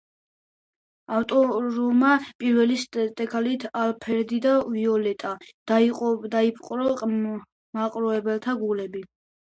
ავტორმა 1.17 2.13
პირველი 2.45 2.79
სპექტაკლით 2.85 3.67
„ალფრედი 3.83 4.41
და 4.49 4.57
ვიოლეტა“ 4.73 5.37
დაიპყრო 5.77 6.93
მაყურებელთა 7.13 8.61
გულები. 8.69 9.09